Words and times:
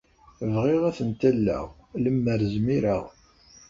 Bɣiɣ 0.53 0.81
ad 0.89 0.95
tent-alleɣ, 0.97 1.65
lemmer 2.03 2.39
zmireɣ. 2.53 3.03